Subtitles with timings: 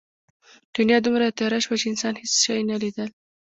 [0.75, 3.09] دنیا دومره تیاره شوه چې انسان هېڅ شی نه لیدل.